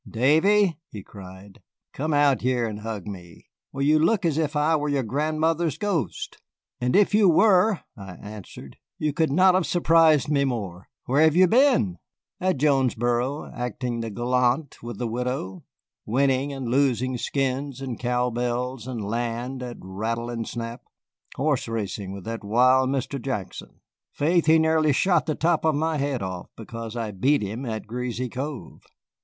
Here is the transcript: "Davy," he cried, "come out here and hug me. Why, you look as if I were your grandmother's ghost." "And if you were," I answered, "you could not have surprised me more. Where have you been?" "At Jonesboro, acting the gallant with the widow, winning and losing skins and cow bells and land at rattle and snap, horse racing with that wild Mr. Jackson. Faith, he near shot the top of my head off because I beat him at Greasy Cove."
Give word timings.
"Davy," 0.09 0.79
he 0.89 1.03
cried, 1.03 1.61
"come 1.93 2.11
out 2.11 2.41
here 2.41 2.65
and 2.65 2.79
hug 2.79 3.05
me. 3.05 3.45
Why, 3.69 3.81
you 3.81 3.99
look 3.99 4.25
as 4.25 4.39
if 4.39 4.55
I 4.55 4.75
were 4.75 4.89
your 4.89 5.03
grandmother's 5.03 5.77
ghost." 5.77 6.39
"And 6.79 6.95
if 6.95 7.13
you 7.13 7.29
were," 7.29 7.81
I 7.95 8.13
answered, 8.13 8.77
"you 8.97 9.13
could 9.13 9.31
not 9.31 9.53
have 9.53 9.67
surprised 9.67 10.27
me 10.27 10.43
more. 10.43 10.87
Where 11.05 11.21
have 11.21 11.35
you 11.35 11.45
been?" 11.45 11.97
"At 12.39 12.57
Jonesboro, 12.57 13.51
acting 13.53 13.99
the 13.99 14.09
gallant 14.09 14.81
with 14.81 14.97
the 14.97 15.05
widow, 15.05 15.65
winning 16.03 16.51
and 16.51 16.67
losing 16.67 17.15
skins 17.19 17.79
and 17.79 17.99
cow 17.99 18.31
bells 18.31 18.87
and 18.87 19.05
land 19.05 19.61
at 19.61 19.77
rattle 19.81 20.31
and 20.31 20.47
snap, 20.47 20.81
horse 21.35 21.67
racing 21.67 22.11
with 22.11 22.23
that 22.23 22.43
wild 22.43 22.89
Mr. 22.89 23.21
Jackson. 23.21 23.81
Faith, 24.11 24.47
he 24.47 24.57
near 24.57 24.91
shot 24.93 25.27
the 25.27 25.35
top 25.35 25.63
of 25.63 25.75
my 25.75 25.97
head 25.97 26.23
off 26.23 26.49
because 26.57 26.95
I 26.95 27.11
beat 27.11 27.43
him 27.43 27.67
at 27.67 27.85
Greasy 27.85 28.29
Cove." 28.29 28.81